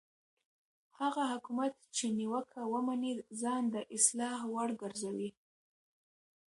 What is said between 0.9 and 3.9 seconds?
هغه حکومت چې نیوکه ومني ځان د